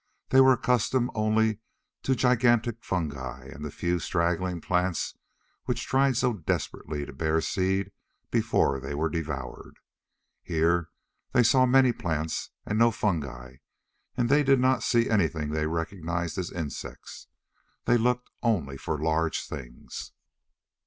[0.29, 1.59] They were accustomed only
[2.01, 5.13] to gigantic fungi and the few straggling plants
[5.65, 7.91] which tried so desperately to bear seed
[8.31, 9.77] before they were devoured.
[10.41, 10.89] Here
[11.33, 13.57] they saw many plants and no fungi,
[14.17, 17.27] and they did not see anything they recognized as insects.
[17.85, 20.13] They looked only for large things.